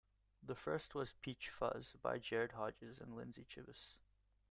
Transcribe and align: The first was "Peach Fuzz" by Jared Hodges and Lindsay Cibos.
The 0.41 0.55
first 0.55 0.95
was 0.95 1.13
"Peach 1.21 1.51
Fuzz" 1.51 1.95
by 2.01 2.17
Jared 2.17 2.53
Hodges 2.53 2.97
and 2.99 3.13
Lindsay 3.15 3.43
Cibos. 3.45 3.99